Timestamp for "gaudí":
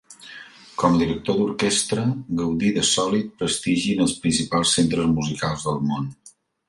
2.39-2.71